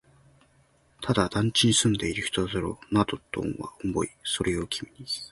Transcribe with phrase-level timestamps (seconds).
[1.03, 3.17] ただ、団地に住んでいる人だろうなと
[3.59, 5.29] は思い、それを君にきく